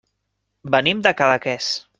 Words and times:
Venim 0.77 1.05
de 1.09 1.15
Cadaqués. 1.21 1.73